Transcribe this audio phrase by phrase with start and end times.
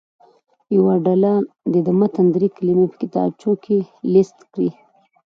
[0.75, 1.33] یوه ډله
[1.71, 3.77] دې د متن دري کلمې په کتابچو کې
[4.13, 4.69] لیست کړي.